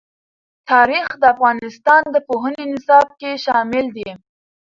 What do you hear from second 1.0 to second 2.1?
د افغانستان